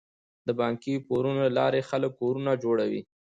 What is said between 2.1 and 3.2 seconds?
کورونه جوړوي.